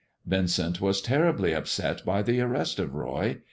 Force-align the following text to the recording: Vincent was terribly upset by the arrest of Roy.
Vincent 0.25 0.81
was 0.81 0.99
terribly 0.99 1.53
upset 1.53 2.03
by 2.03 2.23
the 2.23 2.41
arrest 2.41 2.79
of 2.79 2.95
Roy. 2.95 3.37